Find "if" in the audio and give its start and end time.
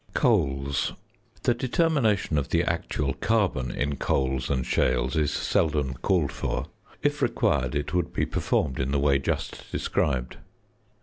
7.03-7.21